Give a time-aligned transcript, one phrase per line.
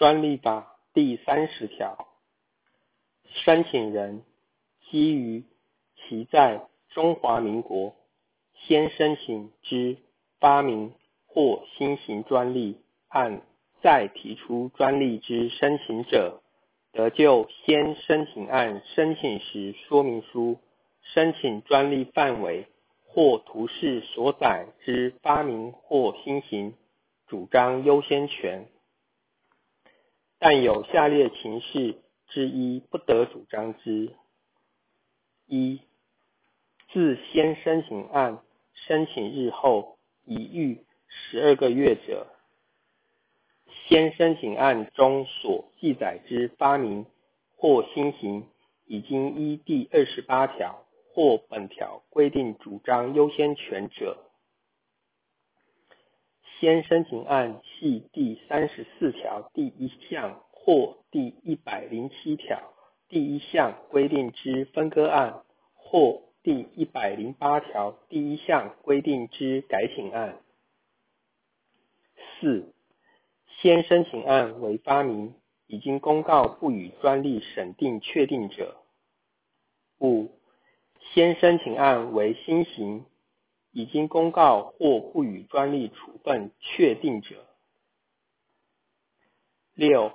[0.00, 2.08] 专利法第三十条，
[3.44, 4.22] 申请人
[4.88, 5.44] 基于
[5.94, 7.94] 其在中华民国
[8.54, 9.98] 先申请之
[10.38, 10.94] 发明
[11.26, 13.42] 或新型专利案，
[13.82, 16.40] 再提出专利之申请者，
[16.92, 20.56] 得就先申请案申请时说明书、
[21.02, 22.66] 申请专利范围
[23.04, 26.72] 或图示所载之发明或新型
[27.26, 28.66] 主张优先权。
[30.42, 31.96] 但有下列情事
[32.28, 34.14] 之一不得主张之：
[35.46, 35.82] 一、
[36.90, 42.26] 自先申请案申请日后已逾十二个月者，
[43.86, 47.04] 先申请案中所记载之发明
[47.58, 48.48] 或新型，
[48.86, 54.29] 已经依第二十八条或本条规定主张优先权者。
[56.60, 62.74] 先申请案系第三十四条第一项或第一百零七条
[63.08, 70.38] 第一项规定之分割案，或第一百零八条第一项规定之改请案。
[72.38, 72.74] 四、
[73.62, 75.34] 先申请案为发明，
[75.66, 78.76] 已经公告不予专利审定确定者。
[79.98, 80.30] 五、
[81.14, 83.06] 先申请案为新型。
[83.72, 87.46] 已经公告或不予专利处分确定者。
[89.74, 90.12] 六、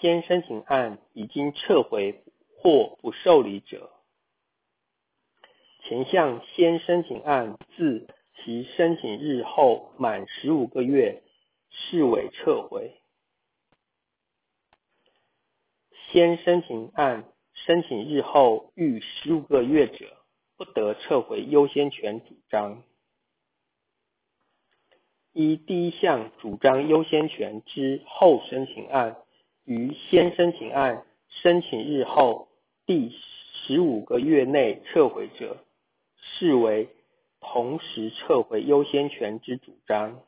[0.00, 2.24] 先申请案已经撤回
[2.56, 3.90] 或不受理者。
[5.84, 11.22] 前项先申请案自其申请日后满十五个月，
[11.70, 13.00] 视为撤回。
[16.10, 20.17] 先申请案申请日后逾十五个月者。
[20.58, 22.82] 不得撤回优先权主张。
[25.32, 29.16] 一第一项主张优先权之后申请案，
[29.64, 32.48] 于先申请案申请日后
[32.86, 33.14] 第
[33.52, 35.64] 十五个月内撤回者，
[36.16, 36.88] 视为
[37.38, 40.20] 同时撤回优先权之主张。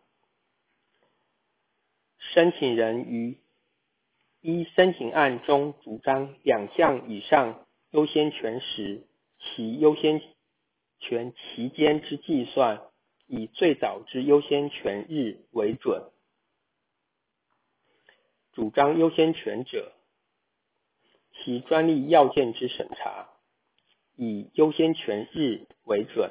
[2.19, 3.37] 申请人于
[4.41, 9.03] 一申请案中主张两项以上优先权时，
[9.41, 10.21] 其优先
[10.99, 12.83] 权期间之计算，
[13.27, 16.11] 以最早之优先权日为准。
[18.53, 19.93] 主张优先权者，
[21.33, 23.31] 其专利要件之审查，
[24.17, 26.31] 以优先权日为准。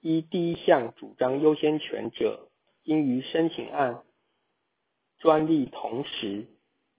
[0.00, 2.48] 依第一项主张优先权者，
[2.84, 4.04] 应于申请案
[5.18, 6.46] 专利同时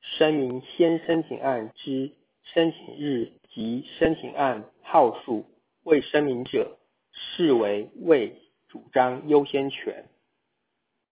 [0.01, 2.13] 声明先申请案之
[2.53, 3.33] 申请日。
[3.51, 5.43] 及申请案号数
[5.83, 6.77] 未声明者，
[7.11, 8.35] 视为未
[8.67, 10.05] 主张优先权。